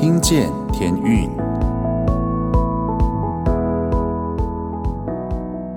[0.00, 1.28] 听见天运，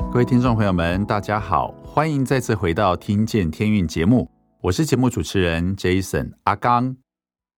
[0.09, 4.31] 各位听众朋友们，大家好，欢迎再次回到《听见天运》节目，
[4.61, 6.95] 我是节目主持人 Jason 阿刚。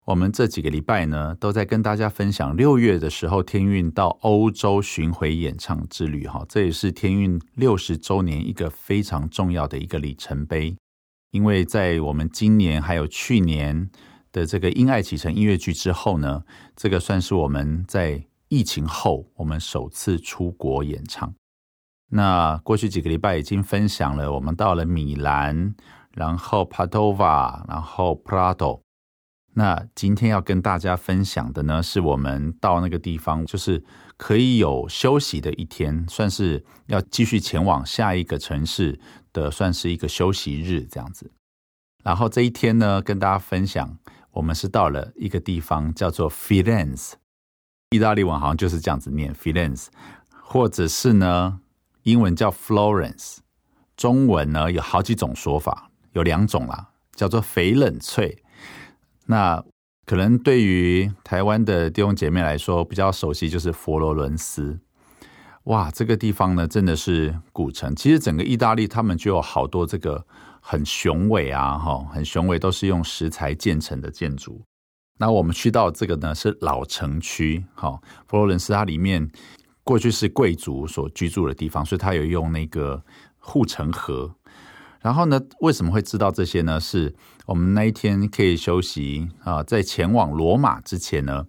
[0.06, 10.74] 我们这几个礼拜呢，都在跟大家分享六月的时候天运到欧洲巡回演唱之旅，哈，这也是天运六十周年一个非常重要的一个里程碑。
[11.30, 13.90] 因为在我们今年还有去年
[14.34, 16.42] 的这个《因爱启程》音乐剧之后呢，
[16.76, 21.32] 这个算是我们在疫情后我们首次出国演唱。
[22.10, 25.74] 那过去几个礼拜已经分享了，我们到了米兰，
[26.12, 28.82] 然后帕多瓦，然后普拉多。
[29.54, 33.82] 那今天要跟大家分享的呢，是我们到那个地方，就是
[34.16, 39.00] 可以有休息的一天，算是要继续前往下一个城市。
[39.34, 41.28] 的算是一个休息日这样子，
[42.04, 43.98] 然后这一天呢，跟大家分享，
[44.34, 47.12] 我们是到了一个地方叫做 Firenze，
[47.90, 49.86] 意大利文好像就是这样子念 Firenze，
[50.42, 51.60] 或者是呢，
[52.02, 53.38] 英文叫 Florence，
[53.96, 58.42] 中文呢有好几种说法，有两种啦，叫做翡冷翠。
[59.26, 59.64] 那
[60.04, 64.80] 可能对于台湾的弟兄姐妹来说，比较熟悉就是佛罗伦斯。
[65.64, 67.96] 哇，这个地方呢，真的是古城。
[67.96, 70.26] 其实整个意大利，他们就有好多这个
[70.66, 74.62] 很雄伟啊，哈，很雄伟，都是用石材建成的建筑。
[75.18, 79.30] 那我们去到这个呢，是老城区，哈，佛罗伦斯它里面
[79.82, 83.04] 过去是贵族所居住的地方，所以它有用那个
[83.36, 84.34] 护城河。
[85.02, 86.80] 然后呢，为什么会知道这些呢？
[86.80, 91.46] 是我们那一天可以休息啊，在前往罗马之前呢，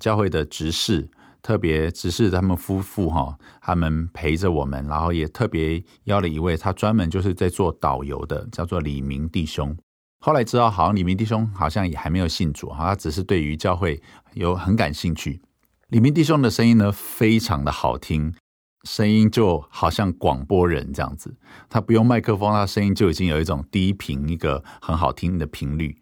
[0.00, 1.08] 教会的执事。
[1.42, 9.76] 特别只是他们夫妇哈，他们陪着我们，然后也特别邀了一位，他专门就是在做导游的，叫做李明弟兄。
[10.20, 14.02] 后来知道，好像李明弟兄好像也还没有信主哈，他只是对于教会
[14.34, 15.40] 有很感兴趣。
[15.88, 18.34] 李明弟兄的声音呢，非常的好听，
[18.82, 21.36] 声音就好像广播人这样子，
[21.68, 25.96] 他不用麦克风，他声音就已经有一种低频一个很好听的频率。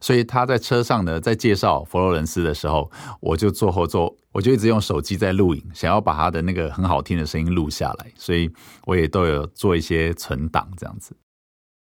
[0.00, 2.90] 所以他在车上呢，在介绍佛罗伦斯的时候，
[3.20, 8.10] 我就坐后座，我就一直用手机在录影，想要把他的那个很好听的声音录下来。
[8.16, 8.50] 所以
[8.86, 11.14] 我也都有做一些存档这样子。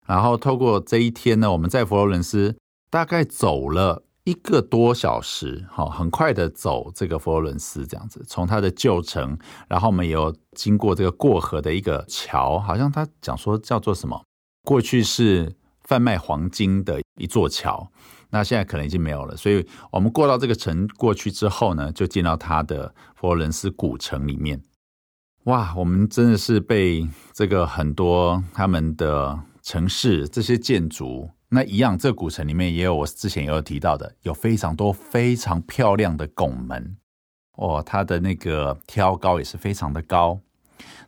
[0.06, 2.56] 然后透过这一天呢，我们在佛罗伦斯
[2.90, 14.24] 大概走了一个多小时，好，很快的走这个佛罗伦斯这样子，从它的旧城，然后我们也有经过这个过河的一个桥，好像他讲说叫做什么，
[14.64, 15.54] 过去是。
[15.84, 17.90] 贩卖黄金的一座桥，
[18.30, 19.36] 那现在可能已经没有了。
[19.36, 24.62] 所以我们过到这个城过去之后呢，就进到它的佛罗伦斯古城里面。
[25.44, 36.96] 哇，我们真的是被这个很多他们的城市这些建筑，那一样，这古城里面也有我之前也有提到的，有非常多非常漂亮的拱门。
[37.56, 40.40] 哦，它的那个挑高也是非常的高。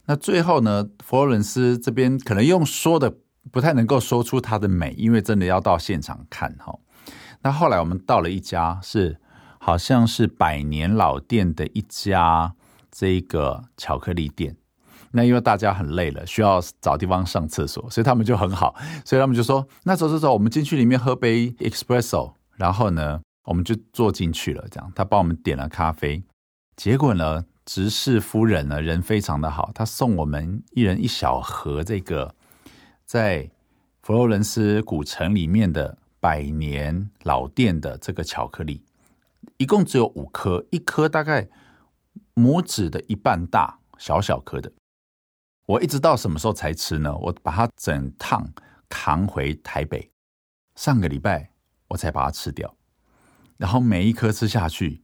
[0.07, 3.15] 那最后呢，佛罗伦斯这边可能用说的。
[3.51, 6.79] 不太能够说出它的美，因为真的要到现场看哈。
[7.43, 9.19] 那后来我们到了一家是
[9.59, 12.55] 好像是百年老店的一家
[12.91, 14.57] 这个巧克力店。
[15.13, 24.65] 那因为大家很累了，需要找地方上厕所，所以他们就很好，所以他们就说：“那走走走，我们进去里面喝杯 espresso。”然后呢，我们就坐进去了。
[24.71, 26.23] 这样，他帮我们点了咖啡。
[26.77, 32.37] 结果呢，执事夫人呢人非常的好，他送我们一人一小盒这个。
[33.11, 33.51] 在
[34.05, 38.85] 佛罗伦斯古城里面的百年老店的这个巧克力，
[39.57, 41.49] 一共只有五颗，一颗大概
[42.37, 44.71] 拇指的一半大，小小颗的。
[45.67, 47.13] 我一直到什么时候才吃呢？
[47.17, 48.49] 我把它整趟
[48.89, 50.09] 扛回台北，
[50.77, 51.51] 上个礼拜
[51.89, 52.77] 我才把它吃掉。
[53.57, 55.03] 然后每一颗吃下去，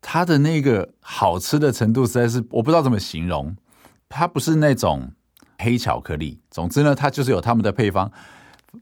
[0.00, 3.56] 它的那个好吃的程度实在是我不知道怎么形容，
[4.08, 5.12] 它不是那种。
[5.64, 8.12] 黑巧克力，总之呢，它就是有他们的配方，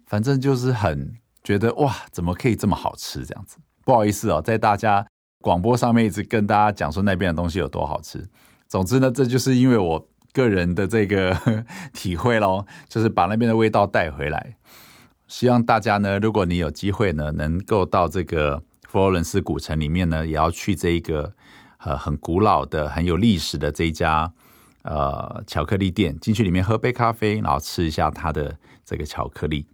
[0.07, 1.15] 反正就是很
[1.45, 3.57] 觉得哇，怎么可以这么好吃这样子？
[3.85, 5.07] 不好意思哦，在大家
[5.41, 8.29] 广播上面一直跟大家讲说那边的东西有多好吃。
[8.69, 11.37] 总之呢，这就是因为我个人的这个
[11.95, 14.57] 体会咯，就是把那边的味道带回来。
[15.29, 21.33] 希望大家呢，如果你有机会呢，能够到这个佛罗伦斯古城里面呢，也要去这一个
[21.79, 24.33] 呃很古老的、很有历史的这一家。
[24.83, 29.67] 呃，巧克力店进去里面喝杯咖啡，然后吃一下它的这个巧克力。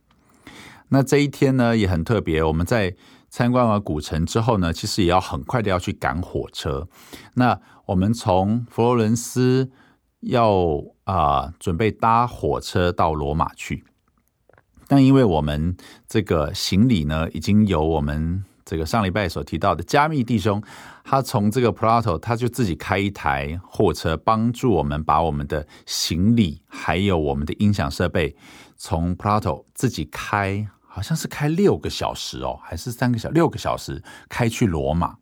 [0.88, 2.94] 那这一天呢也很特别，我们在
[3.28, 6.88] 参观完古城之后呢，其实也要很快的要去赶火车。
[7.34, 9.70] 那我们从佛罗伦斯
[10.20, 10.50] 要
[11.04, 13.84] 啊、呃、准备搭火车到罗马去，
[14.86, 15.76] 但因为我们
[16.06, 20.62] 这个行李呢已经由我们这个上礼拜所提到的加密弟兄，
[21.10, 28.36] 他从这个 Prato 他就自己开一台货车，帮助我们把我们的行李还有我们的音响设备
[28.76, 35.16] 从 Prato 自己开，好像是开六个小时哦，还是三个小六个小时开去罗马，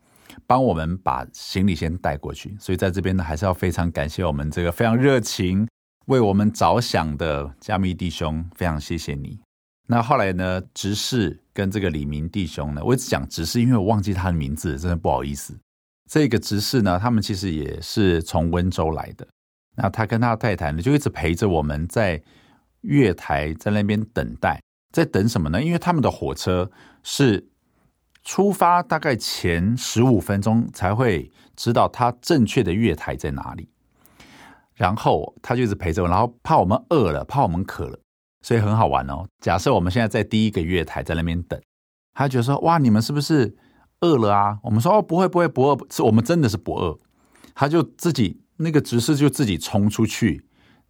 [0.45, 2.57] 帮我们把行李先带过去。
[2.59, 5.69] 所以在这边呢，还是要非常感谢我们这个非常热情
[6.07, 9.39] 为我们着想的加密弟兄，非常谢谢你。
[9.87, 15.57] 那后来呢，执事跟这个李明弟兄呢，我一直讲执事，因为我忘记他的名字，真的不好意思。
[16.07, 19.27] 这个执事呢，他们其实也是从温州来的。
[19.77, 22.23] 那他跟他太太呢，就一直陪着我们在
[22.83, 24.61] 月台在那边等待，
[24.93, 25.63] 在等什么呢？
[25.63, 26.71] 因为他们的火车
[27.03, 27.49] 是
[28.23, 33.69] 出发大概前十五分钟才会知道他正确的月台在哪里。
[34.75, 37.99] 然后他就一直陪着我，然后怕我们饿了，怕我们渴了。
[38.43, 39.27] 所以很好玩哦。
[39.41, 41.61] 假设我们现在在第一个月台在那边等，
[42.13, 43.57] 他觉得说：“哇，你们是不是
[44.01, 46.99] 饿了啊？”我们说：“哦，不会，不会，不饿，我们真的是不饿。”
[47.55, 50.45] 他就自己那个执事就自己冲出去，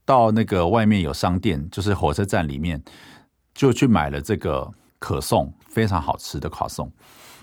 [0.05, 2.83] 到那个外面有商店，就是火车站里面，
[3.55, 6.91] 就去买了这个可颂，非常好吃的可颂。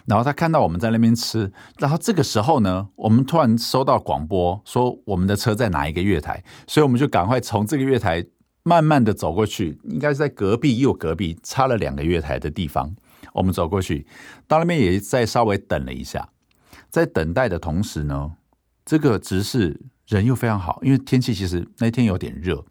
[0.06, 8.26] 然后他看到我们在那边吃，然后这个时候呢，我们突然收到广播说我们的车在哪一个月台，所以我们就赶快从这个月台。
[8.66, 12.96] 慢慢的走过去，应该是在隔壁又隔壁差了两个月台的地方。
[13.34, 14.08] 我们走过去，
[14.48, 16.30] 到那边也再稍微等了一下。
[16.90, 18.34] 在等待的同时呢，
[18.86, 22.64] 这个执事人又非常好，因为天气其实那天有点热，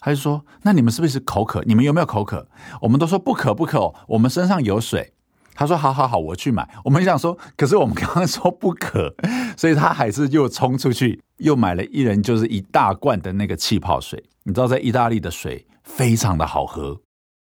[0.00, 1.62] 他就说：“那你们是不是口渴？
[1.66, 2.46] 你们有没有口渴？”
[2.82, 5.14] 我们都说：“不渴不渴，我们身上有水。”
[5.54, 9.14] 他说：“好好好，我去买。”我们想说，可是我们刚刚说不渴，
[9.56, 14.24] 所以他还是又冲出去，又买了一人就是一大罐的那个气泡水。
[14.44, 17.00] 你知道，在意大利的水非常的好喝，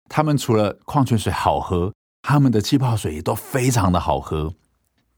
[0.09, 4.53] 他们除了矿泉水好喝，他们的气泡水都非常的好喝，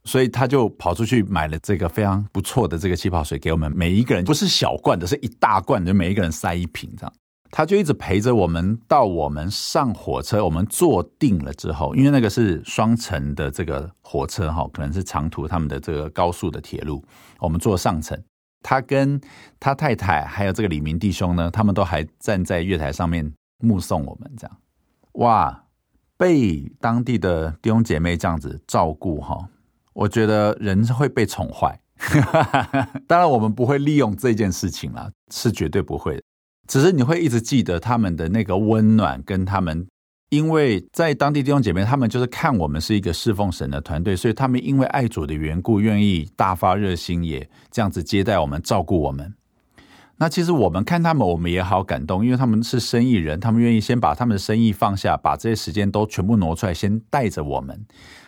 [0.05, 7.13] 所以他就跑出去买了这个非常不错的这个气泡水给我们每一个人，不是小罐的，是一大罐，就每一个人塞一瓶这样。
[7.55, 17.05] 他就一直陪着我们到我们上火车，我们坐定了之后，因为那个是双层的这个火车哈，可能是长途他们的这个高速的铁路，
[17.39, 18.19] 我们坐上层。
[18.63, 19.21] 他跟
[19.59, 24.57] 他太太还有这个李明弟兄呢，他们都还站在月台上面目送我们，这样
[25.13, 25.62] 哇，
[26.18, 29.48] 被当地的弟兄姐妹这样子照顾哈，
[29.94, 31.80] 我觉得人会被宠坏。
[33.07, 36.21] 当然，我们不会利用这件事情啦，是绝对不会的。
[36.68, 39.86] 只是你会一直记得他们的那个温暖，跟他们。
[40.30, 49.31] 因为在当地弟兄姐妹，他们就是看我们是一个侍奉神的团队，所以他们因为爱主的缘故，愿意大发热心，也这样子接待我们、照顾我们。
[50.18, 57.86] 那其实我们看他们，我们也好感动，因为他们是生意人，他们愿意先把他们的生意放下，把这些时间都全部挪出来，先带着我们。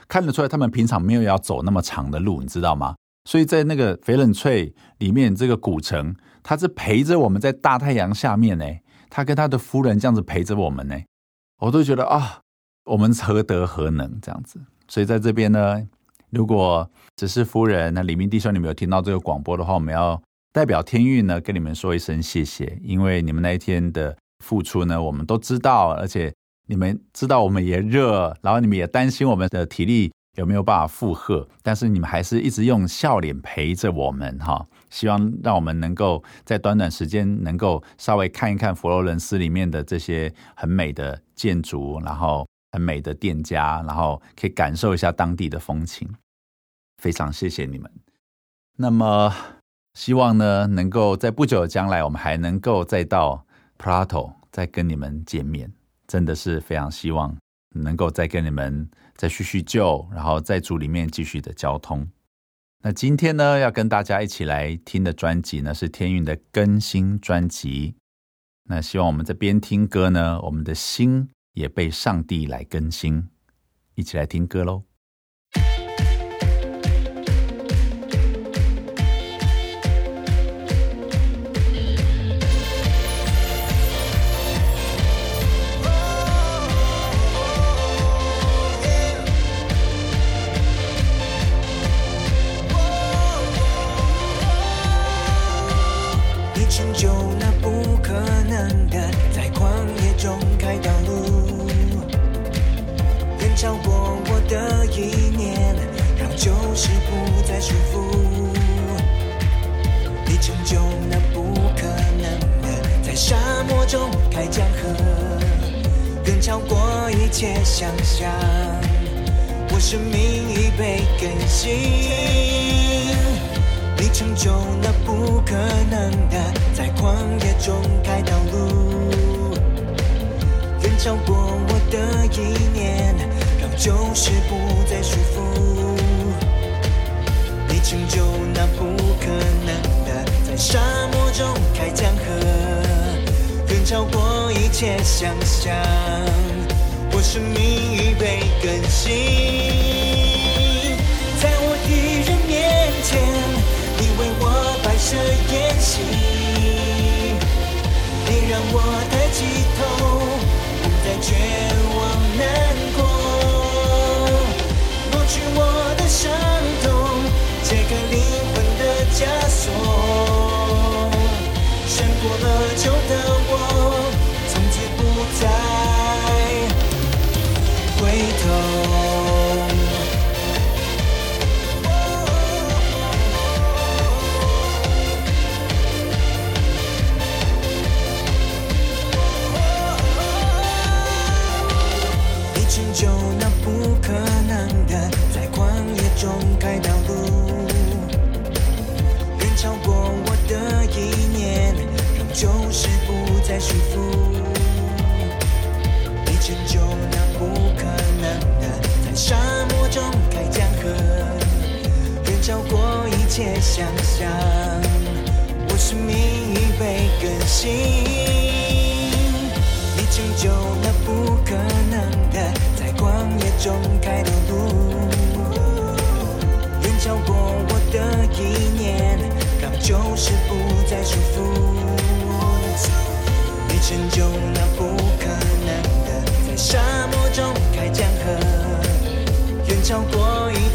[0.08, 2.96] 看得出来，他们平常没有要走那么长的路，你知道吗？
[3.28, 8.66] 所以在那个翡冷翠里面这个古城，他是陪着我们在大太阳下面呢，
[9.10, 10.96] 他跟他的夫人这样子陪着我们呢。
[11.60, 12.42] 我都觉得啊，
[12.86, 14.60] 我们何德何能这样子？
[14.88, 15.82] 所以在这边呢，
[16.30, 20.22] 如果只是夫人，那李明弟兄，你们有听到这个广播的话，我们要
[20.56, 26.34] 代表天运呢，跟你们说一声谢谢，因为你们那一天的付出呢，我们都知道，而且
[26.68, 34.66] 你们知道我们也热，然后你们也担心我们的体力有没有办法负荷，但是你们还是一直用笑脸陪着我们哈。
[34.90, 46.08] 希望让我们能够在短短时间能够稍微看一看佛罗伦斯里面的这些很美的建筑，然后很美的店家，然后可以感受一下当地的风情。
[47.04, 47.92] 非常谢谢你们。
[48.78, 49.34] 那么
[49.96, 53.46] 希望呢，能够在不久的将来，我们还能够再到
[53.80, 55.74] Prato 再跟你们见面。
[56.06, 57.36] 真的是非常希望
[57.72, 62.08] 能够再跟你们再叙叙旧，然后在主里面继续的交通。
[62.84, 67.96] 那今天呢，要跟大家一起来听的专辑呢，是天韵的更新专辑。
[68.70, 73.30] 那希望我们这边听歌呢，我们的心也被上帝来更新，
[73.96, 74.84] 一起来听歌喽。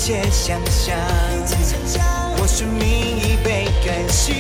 [0.00, 0.97] 切想象，
[2.38, 4.35] 我生命已被更新。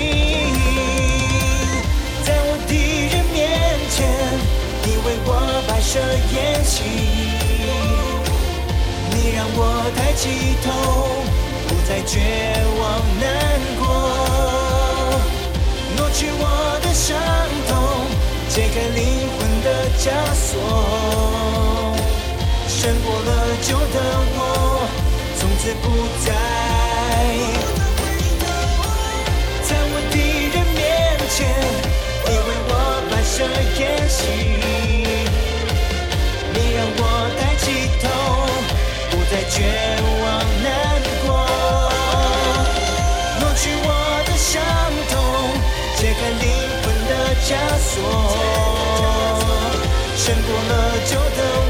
[2.24, 2.72] 在我敌
[3.12, 3.38] 人面
[3.90, 4.08] 前，
[4.86, 5.28] 你为我
[5.68, 6.00] 摆设
[6.32, 6.80] 宴席，
[9.12, 9.60] 你让我
[9.94, 10.66] 抬起头，
[11.68, 12.16] 不再绝
[12.80, 12.82] 望
[13.20, 13.28] 难
[13.78, 13.84] 过。
[15.94, 16.44] 挪去我
[16.80, 17.14] 的伤
[17.68, 17.70] 痛，
[18.48, 20.56] 解开灵魂的枷锁，
[22.66, 23.28] 胜过了
[23.60, 24.00] 旧的
[24.38, 24.38] 我。
[25.62, 25.84] 却不
[26.24, 26.32] 在。
[29.62, 30.14] 在我敌
[30.54, 30.80] 人面
[31.28, 31.36] 前，
[32.24, 32.72] 你为我
[33.10, 33.44] 摆设
[33.78, 34.18] 演习，
[36.54, 37.00] 你让我
[37.38, 37.64] 抬起
[38.00, 38.04] 头，
[39.10, 39.56] 不再绝
[40.22, 40.26] 望
[40.64, 40.66] 难
[41.26, 41.28] 过。
[43.38, 43.88] 抹去我
[44.24, 44.48] 的伤
[45.10, 45.12] 痛，
[45.98, 46.42] 解开灵
[46.80, 47.12] 魂的
[47.44, 47.48] 枷
[47.84, 47.94] 锁，
[50.16, 50.70] 胜过了
[51.04, 51.69] 旧的我。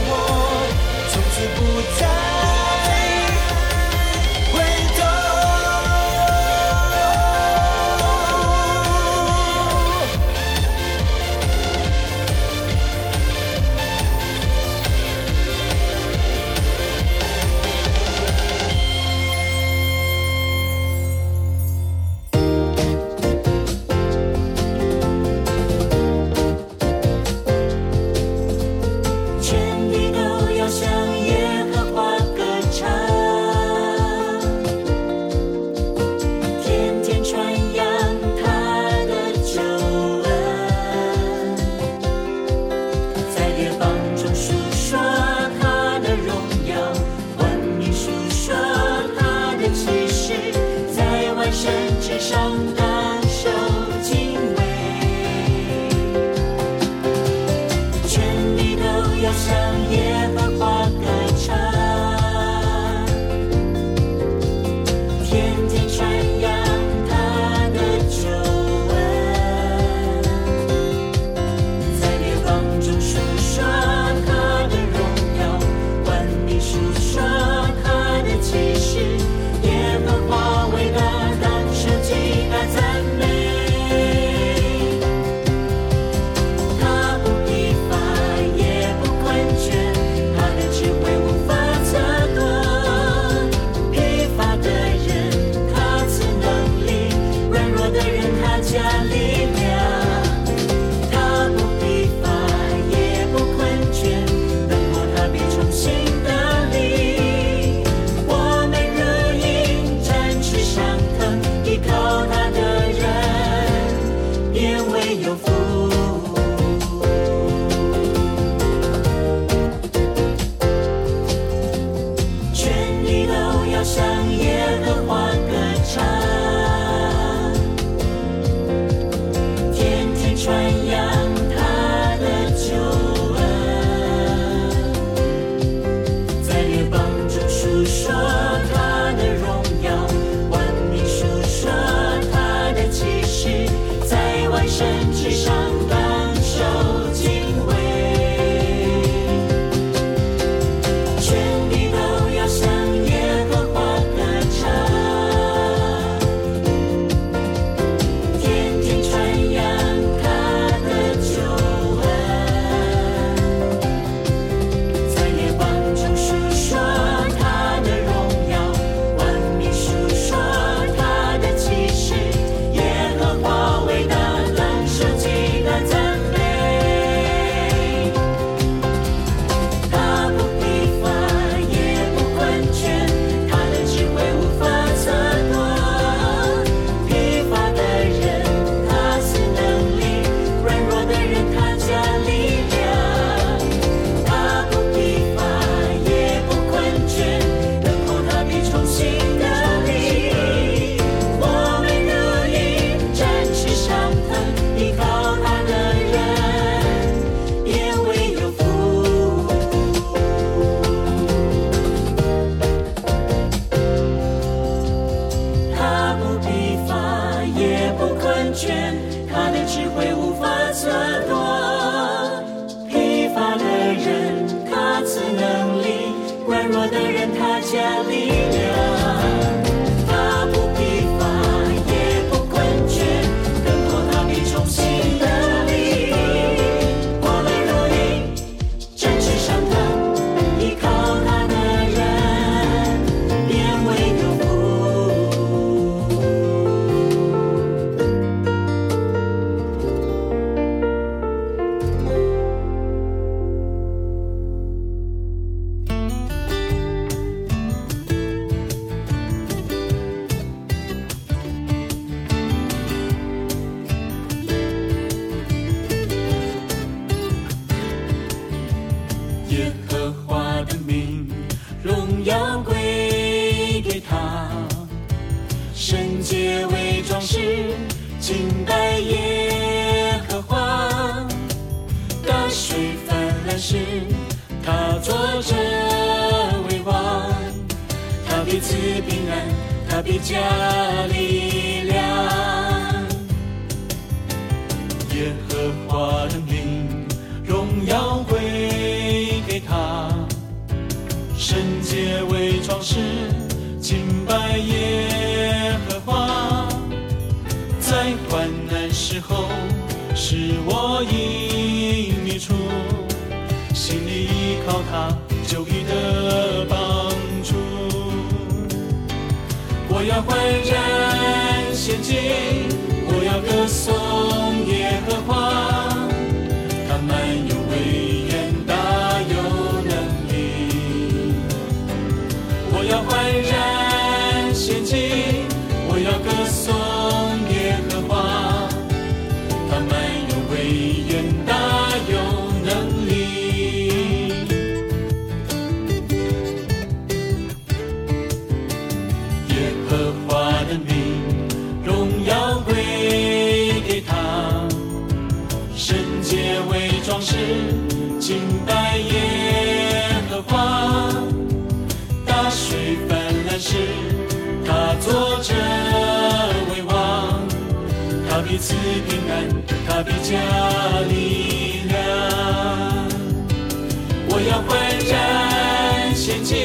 [374.33, 374.70] 我要焕
[375.09, 376.57] 然仙境，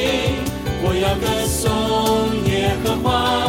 [0.82, 3.45] 我要歌颂耶和华。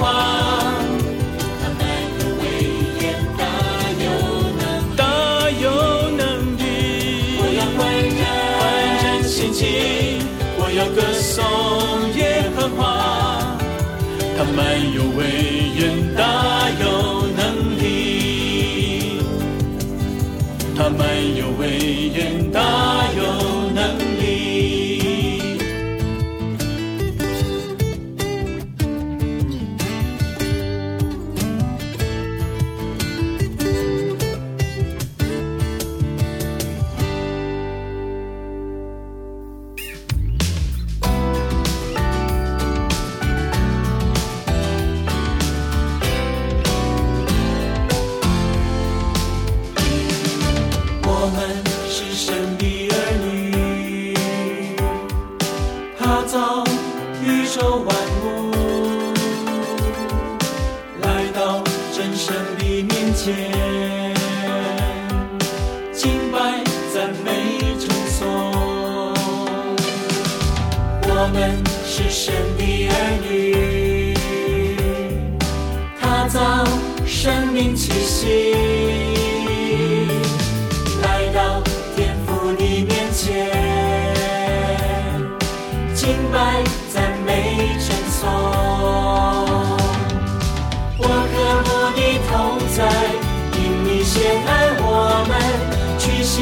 [0.00, 0.79] 耶
[56.10, 56.64] 打造
[57.22, 58.50] 宇宙万物
[61.02, 63.32] 来到真神的面前
[65.92, 67.30] 敬拜赞美
[67.78, 67.86] 之
[71.06, 72.92] 我们是神的儿
[73.30, 74.16] 女
[76.00, 76.40] 他造
[77.06, 78.99] 生命气息。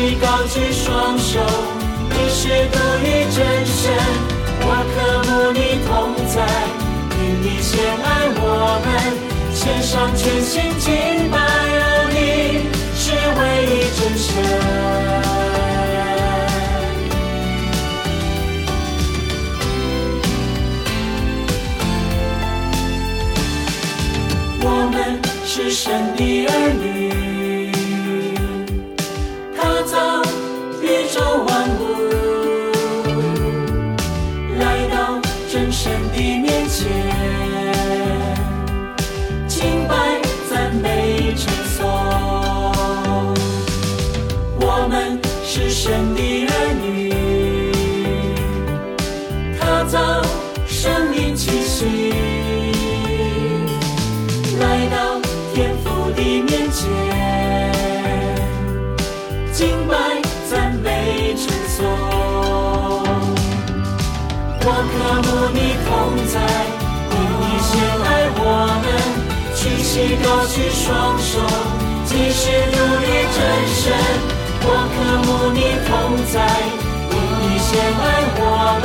[0.00, 1.40] 你高举双手，
[2.08, 3.90] 你是独一真神，
[4.60, 5.58] 我渴慕你
[5.88, 5.90] 同
[6.28, 6.38] 在，
[7.18, 8.06] 因你先爱
[8.36, 8.40] 我
[8.84, 8.86] 们，
[9.52, 10.88] 献上全心敬
[11.32, 11.82] 拜，而
[12.14, 12.16] 你
[12.94, 14.30] 是唯一真神。
[24.62, 24.96] 我们
[25.44, 27.07] 是神的儿女。
[70.28, 71.40] 高举双手，
[72.04, 73.38] 即是如于真
[73.80, 73.96] 神。
[74.60, 75.88] 我渴慕你同
[76.28, 76.36] 在，
[77.08, 78.04] 因你先爱
[78.36, 78.84] 我们，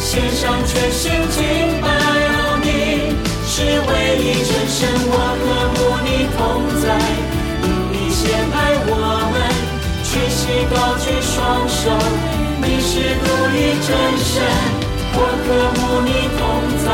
[0.00, 1.36] 献上全心敬
[1.84, 3.12] 拜，哦，你
[3.44, 3.92] 是唯
[4.24, 4.88] 一真神。
[5.04, 5.44] 我渴
[5.76, 6.40] 慕你同
[6.80, 6.96] 在，
[7.60, 8.90] 因你先爱我
[9.32, 9.36] 们。
[10.02, 11.92] 屈膝高举双手，
[12.56, 14.40] 你是独一真神，
[15.12, 16.08] 我渴慕你
[16.40, 16.40] 同
[16.80, 16.88] 在，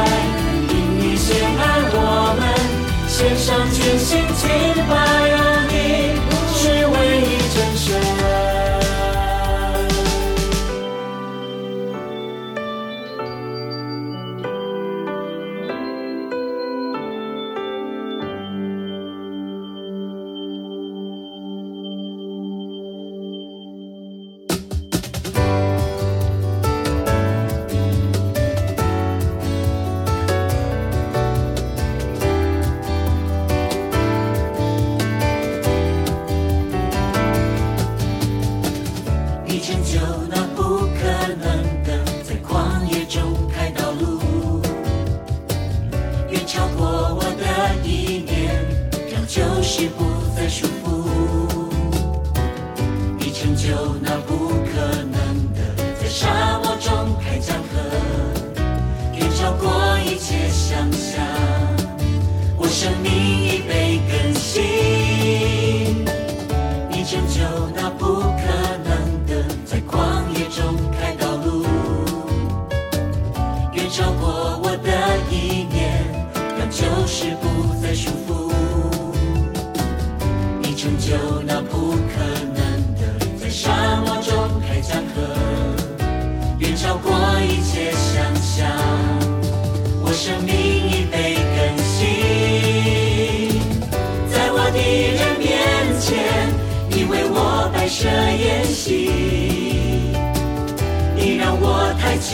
[3.18, 4.48] 献上全心敬
[4.90, 5.55] 拜，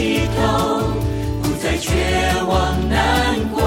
[0.03, 0.83] 低头
[1.41, 1.93] 不再绝
[2.49, 3.63] 望难过。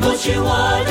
[0.00, 0.81] 抹去我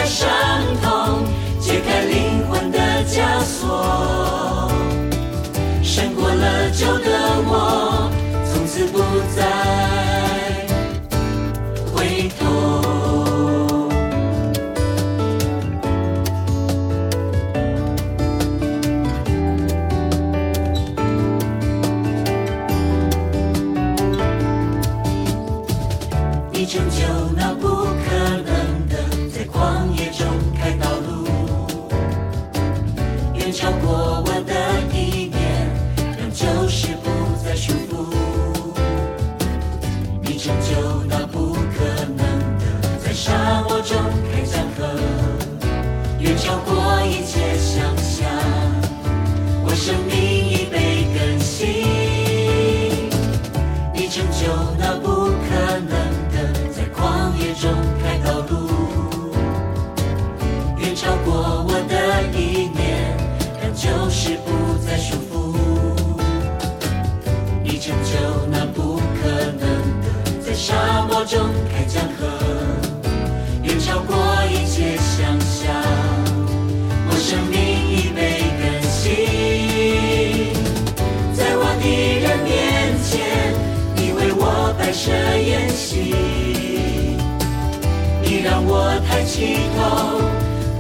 [89.32, 90.20] 起头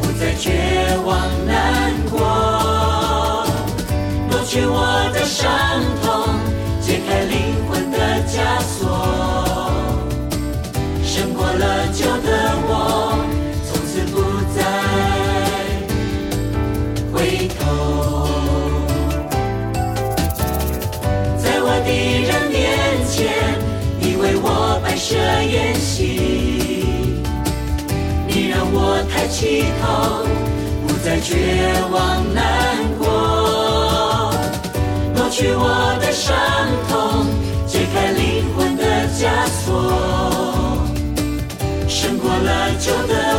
[0.01, 0.60] 不再觉
[31.03, 31.33] 再绝
[31.91, 34.31] 望难过，
[35.15, 36.37] 抹去我的伤
[36.87, 37.25] 痛，
[37.65, 38.85] 解开灵魂的
[39.17, 39.71] 枷锁，
[41.87, 43.30] 胜过了旧的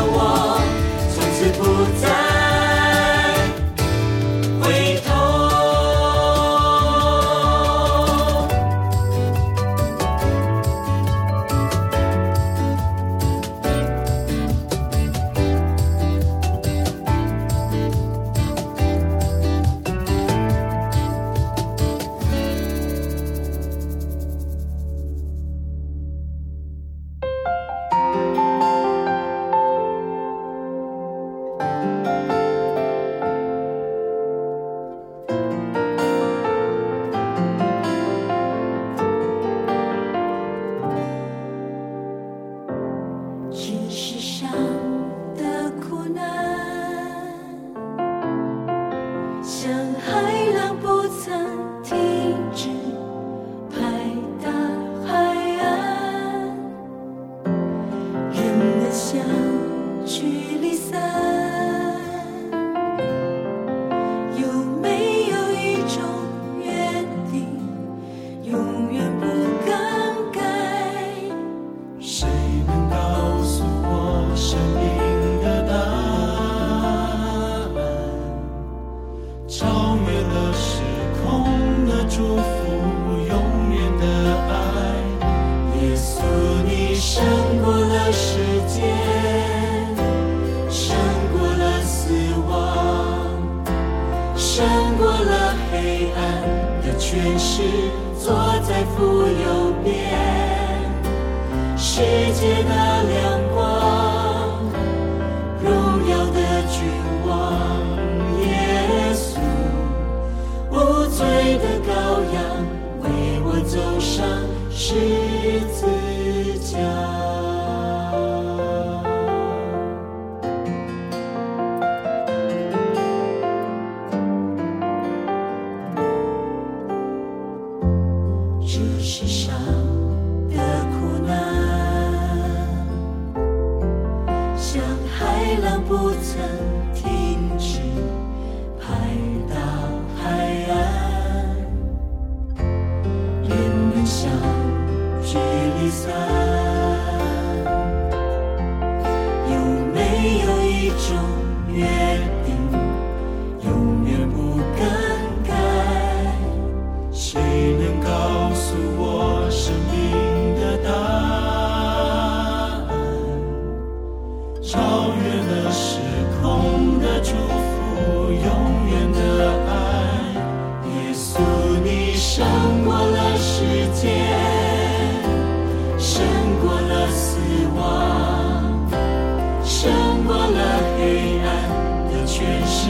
[182.33, 182.89] 权势，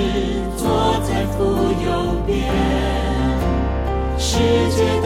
[0.57, 1.43] 坐在父
[1.85, 2.49] 右边，
[4.17, 4.39] 世
[4.71, 5.02] 界。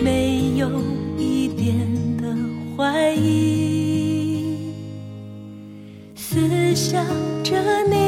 [0.00, 0.68] 没有
[1.16, 1.76] 一点
[2.16, 2.34] 的
[2.76, 4.72] 怀疑
[6.14, 7.04] 思想
[7.42, 7.56] 着
[7.88, 8.07] 你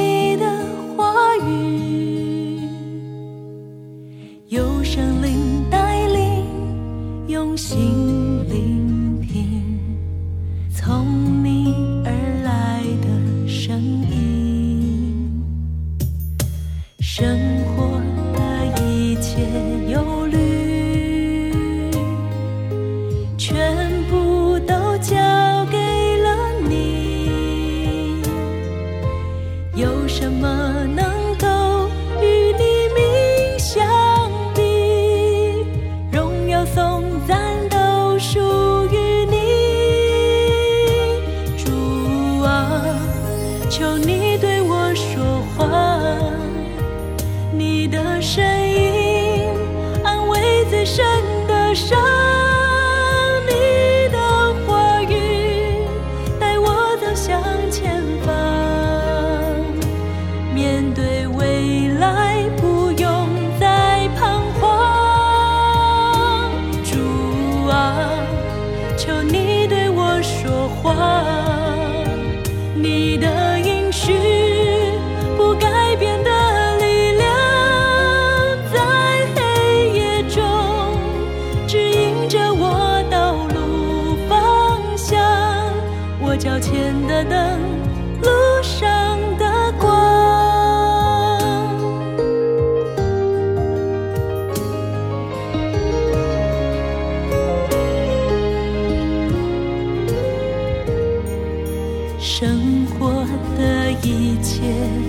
[104.41, 104.63] 一切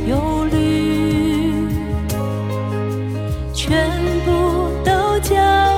[0.10, 1.54] 忧虑
[3.54, 3.90] 全
[4.26, 5.34] 部都交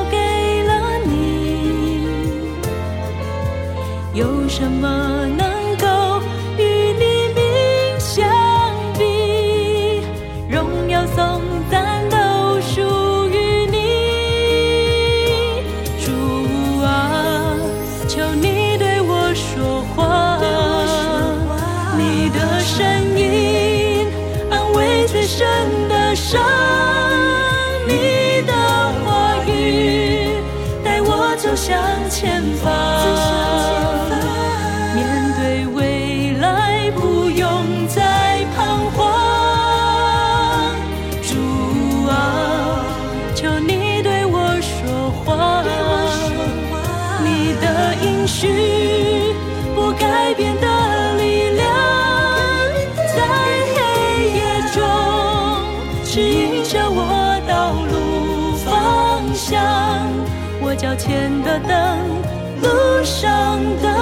[0.09, 2.07] 给了你。
[4.15, 5.02] 有什么
[61.05, 61.99] 前的灯，
[62.61, 63.92] 路上的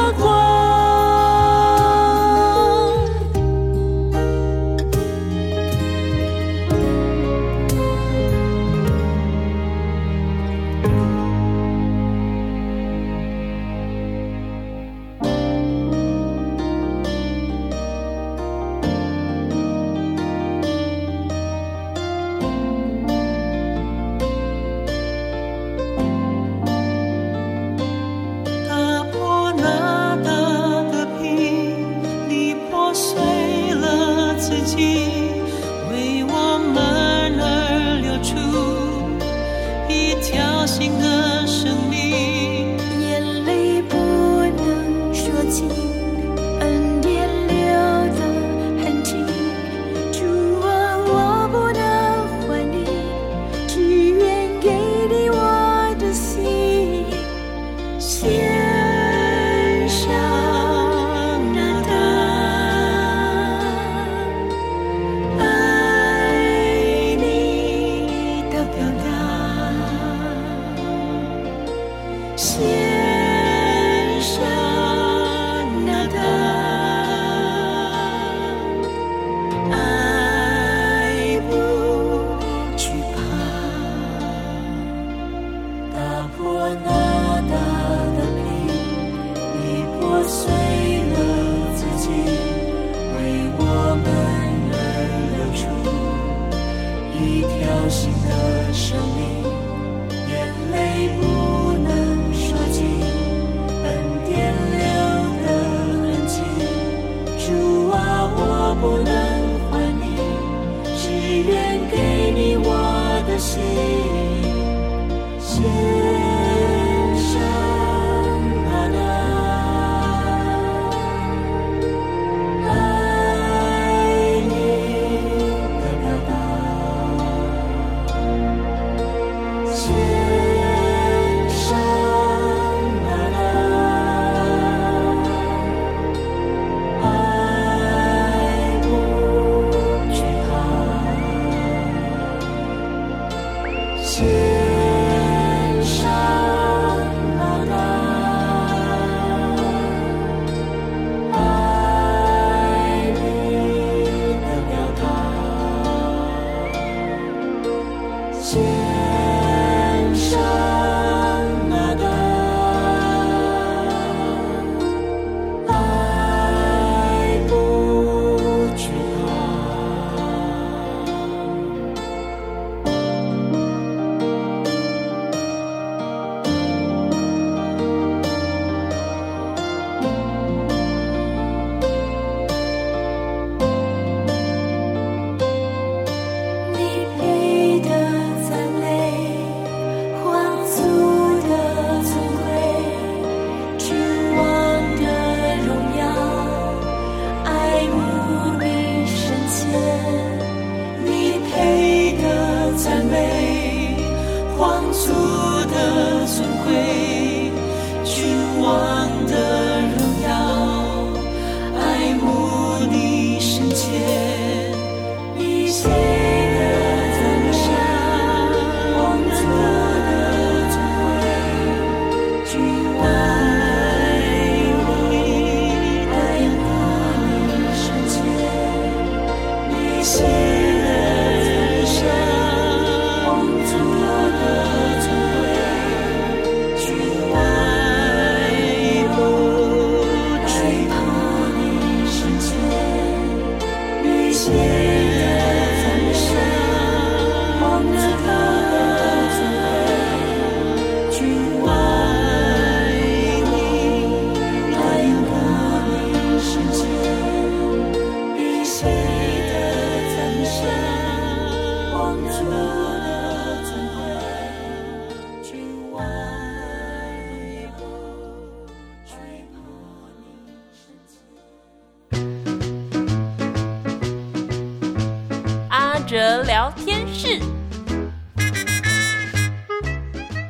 [276.12, 277.40] 哲聊天室。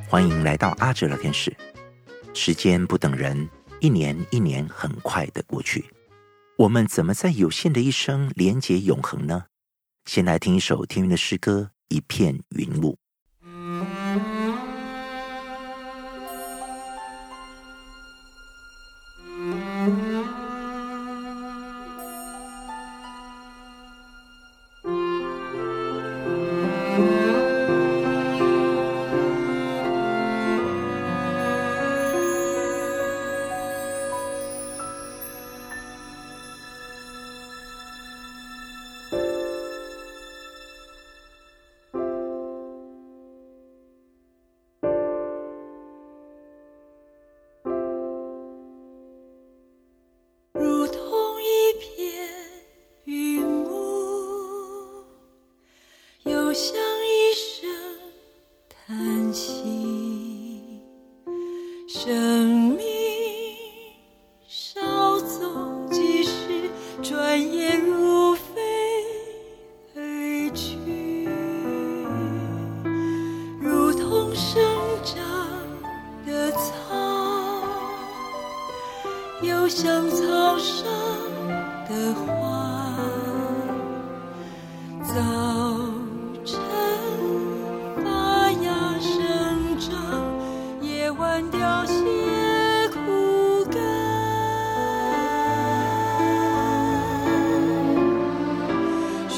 [0.09, 1.55] 欢迎来到阿哲聊天室。
[2.34, 3.47] 时间不等人，
[3.80, 5.86] 一年一年很快的过去，
[6.57, 9.45] 我们怎么在有限的一生连接永恒呢？
[10.05, 12.93] 先来听一首天韵的诗歌《一片云雾》。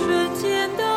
[0.05, 0.92] 瞬间的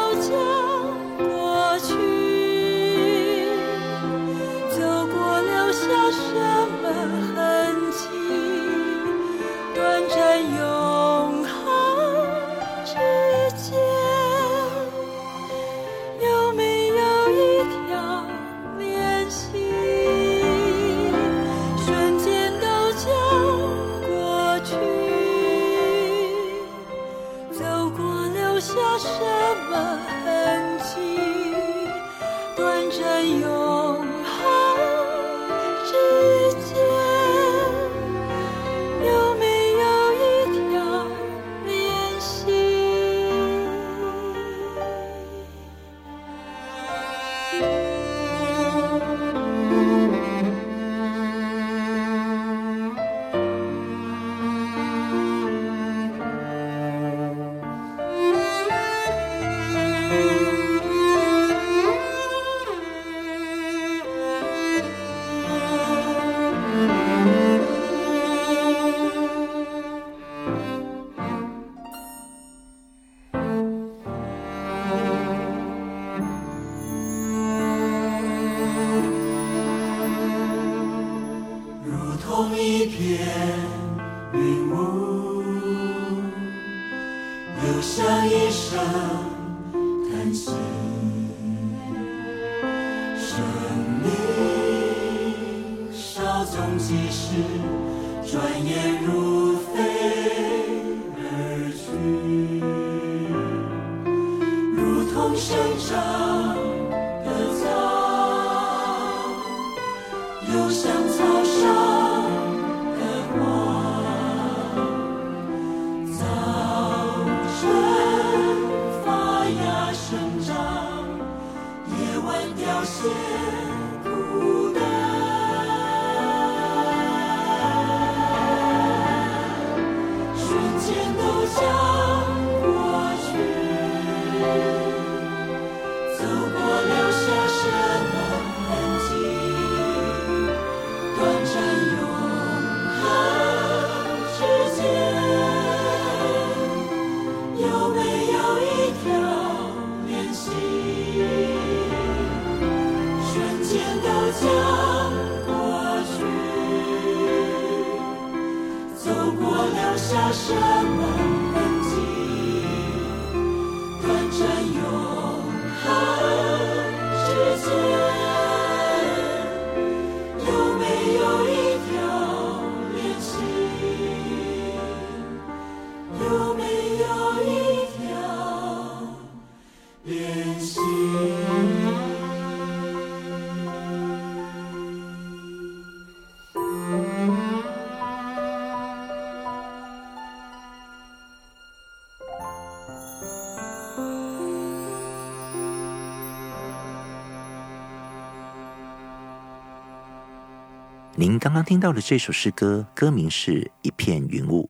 [201.47, 204.65] 刚刚听到的这首诗歌，歌名是《一片云雾》，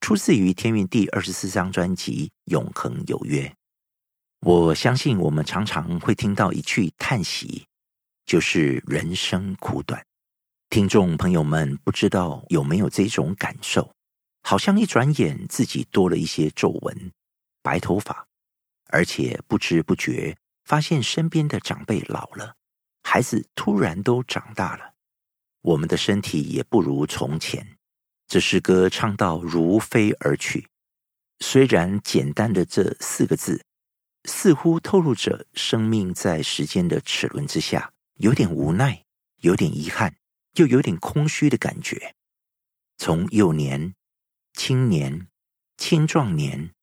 [0.00, 3.42] 出自于天韵第二十四张专辑《永恒有约》。
[4.40, 7.64] 我相信我们常常会听到一句叹息，
[8.26, 10.04] 就是人生苦短。
[10.68, 13.94] 听众朋友们，不知道有没有这种感受？
[14.42, 17.12] 好像一转眼自己多了一些皱纹、
[17.62, 18.26] 白头发，
[18.88, 22.56] 而且不知不觉发现身边的长辈老了，
[23.04, 24.94] 孩子突然都长大了。
[25.62, 27.76] 我们的身体也不如从前。
[28.26, 30.68] 这诗歌唱到如飞而去，
[31.40, 33.64] 虽然简单的这四个字，
[34.24, 39.02] 似乎透露着生命在时间的齿轮之下，有点无奈，
[39.40, 40.14] 有点遗憾，
[40.56, 42.14] 又有点空虚的感觉。
[42.98, 43.94] 从幼年、
[44.52, 45.28] 青年、
[45.78, 46.74] 青壮年、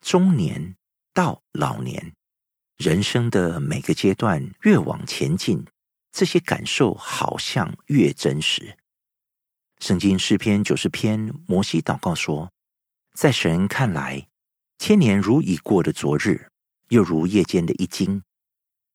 [0.00, 0.76] 中年
[1.12, 2.14] 到老年，
[2.78, 5.66] 人生的每个阶段越往前进。
[6.10, 8.76] 这些感受好像越真实。
[9.78, 12.50] 圣经诗篇九十篇，摩西祷告说
[13.14, 14.28] ：“在神看来，
[14.78, 16.48] 千年如已过的昨日，
[16.88, 18.22] 又如夜间的一更。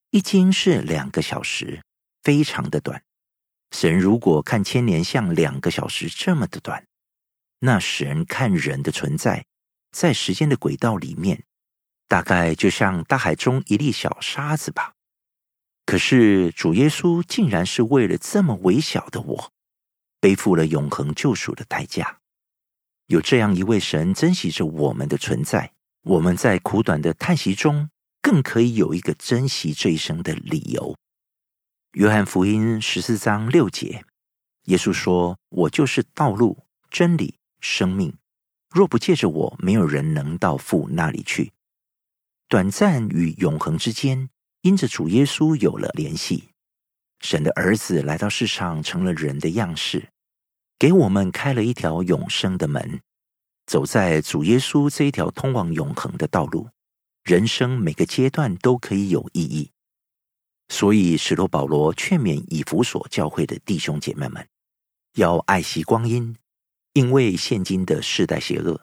[0.09, 1.82] 一更是两个小时，
[2.22, 3.01] 非常的短。
[3.72, 6.86] 神如果看千年像两个小时这么的短，
[7.59, 9.45] 那神看人的存在，
[9.91, 11.45] 在时间的轨道里面，
[12.07, 14.93] 大概就像大海中一粒小沙子吧。”
[15.86, 19.51] 可是主耶稣竟然是为了这么微小的我，
[20.19, 22.19] 背负了永恒救赎的代价。
[23.07, 25.73] 有这样一位神珍惜着我们的存在，
[26.03, 27.89] 我们在苦短的叹息中，
[28.21, 30.95] 更可以有一个珍惜这一生的理由。
[31.91, 34.05] 约翰福音十四章六节，
[34.63, 38.15] 耶稣说：“我就是道路、真理、生命，
[38.69, 41.51] 若不借着我，没有人能到父那里去。”
[42.47, 44.29] 短暂与永恒之间。
[44.64, 46.45] 因着主耶稣有了联系，
[47.20, 50.07] 神的儿子来到世上，成了人的样式，
[50.80, 53.01] 给我们开了一条永生的门。
[53.66, 56.70] 走在主耶稣这一条通往永恒的道路，
[57.26, 59.70] 人生每个阶段都可以有意义。
[60.70, 64.47] 所以，使徒保罗劝勉以弗所教会的弟兄姐妹们，
[65.16, 66.38] 要爱惜光阴，
[66.93, 68.82] 因为现今的世代邪恶，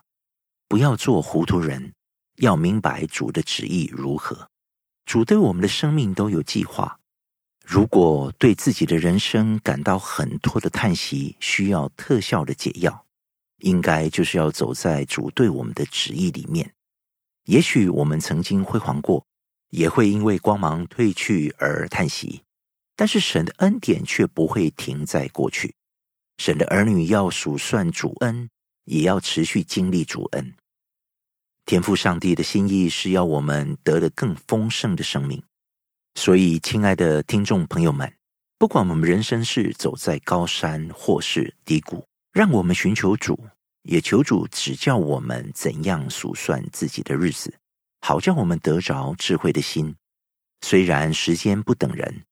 [0.68, 1.94] 不要做糊涂人，
[2.36, 4.50] 要明白主的旨意如何。
[5.10, 7.00] 主对我们的生命都有计划。
[7.66, 13.06] 如果对自己的人生感到很多的叹息，需要特效的解药，
[13.58, 16.72] 应该就是要走在主对我们的旨意里面。
[17.46, 19.26] 也许我们曾经辉煌过，
[19.70, 22.42] 也会因为光芒褪去而叹息，
[22.94, 25.74] 但是神的恩典却不会停在过去。
[26.38, 28.48] 神的儿女要数算主恩，
[28.84, 30.54] 也要持续经历主恩。
[31.70, 35.40] 天赋上帝的心意是要我们得了更丰盛的生命，
[36.16, 38.12] 所以，亲爱的听众朋友们，
[38.58, 43.38] 不管我们人生是走在高山或是低谷，让我们寻求主，
[43.82, 47.54] 也求主指教我们怎样数算自己的日子，
[48.00, 49.94] 好叫我们得着智慧的心。
[50.62, 52.24] 虽然时间不等人，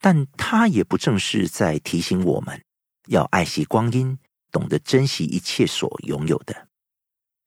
[0.00, 2.60] 但他也不正是在提醒我们
[3.06, 4.18] 要爱惜光阴，
[4.50, 6.66] 懂得珍惜一切所拥有的。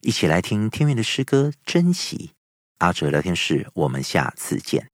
[0.05, 2.29] 一起来听天韵的诗歌，珍惜。
[2.77, 4.91] 阿哲聊天室，我们下次见。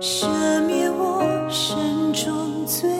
[0.00, 0.26] 赦
[0.66, 2.99] 免我身中罪。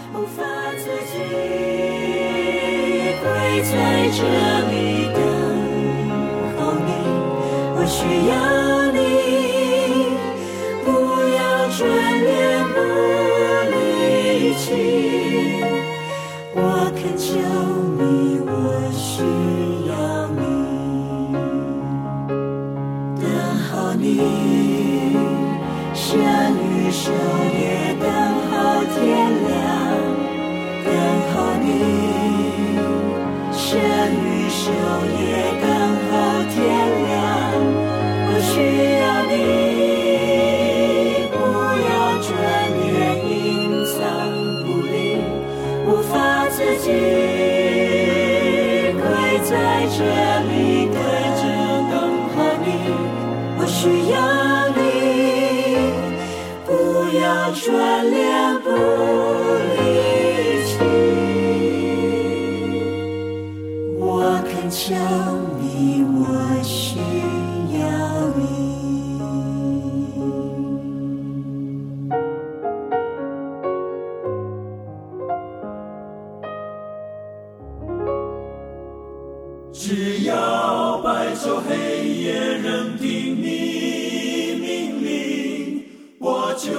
[3.63, 4.21] 在这
[4.71, 5.21] 里等
[6.57, 6.89] 候你，
[7.75, 8.31] 我需要
[8.91, 8.99] 你，
[10.83, 10.89] 不
[11.37, 11.39] 要
[11.77, 11.79] 专
[12.23, 12.29] 恋
[12.73, 12.75] 不
[13.71, 13.73] 离
[14.55, 14.65] 弃，
[16.55, 16.59] 我
[16.95, 17.29] 恳求
[57.53, 58.69] 转脸不
[59.75, 59.79] 离
[60.65, 60.73] 弃，
[63.99, 64.03] 我
[64.49, 64.95] 恳求
[65.59, 66.17] 你，我
[66.63, 66.97] 需
[67.77, 67.81] 要
[68.37, 68.39] 你。
[79.73, 80.31] 只要
[81.03, 81.69] 白昼黑
[82.07, 83.45] 夜仍听你
[84.61, 85.83] 命令，
[86.19, 86.53] 我。
[86.57, 86.69] 就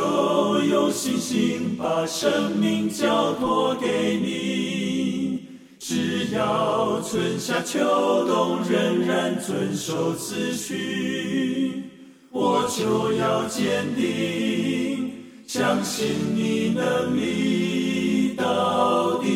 [0.72, 5.46] 有信心把生命交托给你，
[5.78, 7.78] 只要春夏秋
[8.26, 11.84] 冬仍然遵守次序，
[12.30, 15.12] 我就要坚定，
[15.46, 19.28] 相信你能力到底。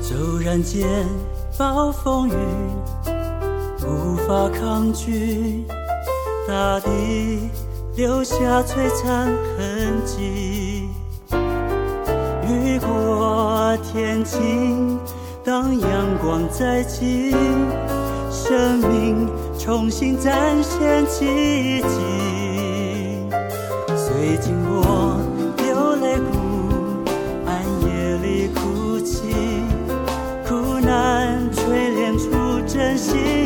[0.00, 1.06] 骤然间。
[1.58, 2.32] 暴风雨
[3.86, 5.64] 无法抗拒，
[6.46, 7.50] 大地
[7.96, 9.26] 留下璀璨
[9.56, 10.88] 痕迹。
[12.48, 14.98] 雨过天晴，
[15.44, 15.88] 当阳
[16.20, 17.34] 光再起，
[18.30, 19.28] 生命
[19.58, 21.88] 重新展现奇迹。
[23.96, 25.16] 虽经过
[25.58, 26.32] 流泪谷，
[27.46, 27.50] 暗
[27.86, 29.34] 夜里哭泣，
[30.46, 31.40] 苦难。
[31.52, 32.30] 淬炼出
[32.66, 33.41] 真心，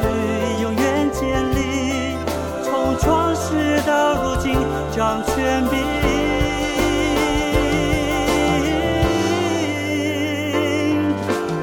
[0.00, 1.20] 与永远坚
[1.54, 2.16] 立，
[2.62, 4.54] 从创世到如今
[4.94, 5.72] 掌权柄。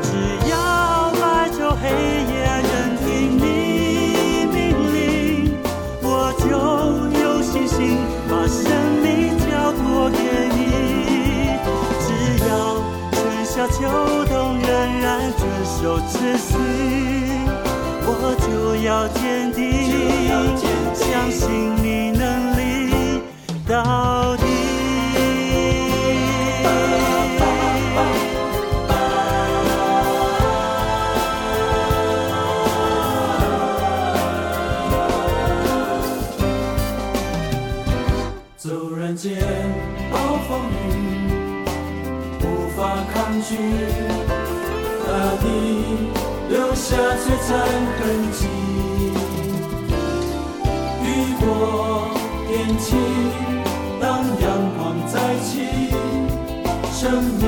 [0.01, 0.07] 只
[0.49, 0.53] 要
[1.21, 2.73] 白昼黑夜任
[3.03, 3.07] 凭
[3.37, 3.43] 你
[4.53, 4.57] 命
[4.93, 4.97] 令，
[6.01, 6.07] 我
[6.39, 6.45] 就
[7.19, 7.77] 有信心
[8.29, 8.63] 把生
[9.03, 9.07] 命
[9.39, 10.17] 交托给
[10.55, 10.57] 你。
[12.01, 12.07] 只
[12.47, 12.51] 要
[13.11, 13.77] 春夏秋
[14.25, 14.67] 冬仍
[15.01, 15.07] 然
[15.37, 15.77] 遵守
[16.09, 16.49] 秩序。
[18.83, 19.63] 要坚定，
[20.93, 23.21] 相信你能力
[23.67, 24.43] 到底。
[38.57, 39.37] 骤然间，
[40.11, 40.17] 暴
[40.47, 41.65] 风雨
[42.43, 42.79] 无法。
[43.13, 43.55] 抗拒，
[45.05, 45.07] 大
[45.41, 45.45] 地
[46.49, 47.57] 留下璀璨
[47.99, 48.47] 痕迹。
[53.99, 54.47] 当阳
[54.77, 55.65] 光再起，
[56.93, 57.43] 生命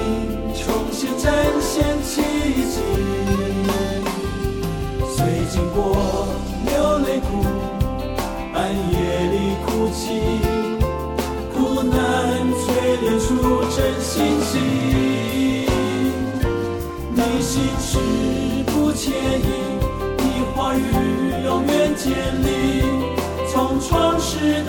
[0.55, 2.21] 重新展现奇
[2.71, 2.81] 迹。
[5.07, 5.79] 虽经过
[6.65, 7.45] 流泪谷，
[8.53, 8.57] 暗
[8.91, 8.95] 夜
[9.31, 10.03] 里哭泣，
[11.53, 11.93] 苦难
[12.55, 12.61] 淬
[13.01, 13.27] 炼出
[13.69, 14.11] 真信
[14.41, 14.49] 心。
[17.13, 17.89] 你心事
[18.67, 19.47] 不介意，
[20.17, 20.23] 你
[20.55, 20.79] 话语
[21.45, 22.11] 永远坚
[22.41, 22.47] 立，
[23.51, 24.63] 从创世